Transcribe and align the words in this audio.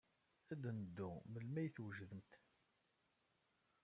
Ad 0.51 0.63
neddu 0.77 1.09
melmi 1.31 1.59
ay 1.61 1.69
t-wejdemt. 1.69 2.33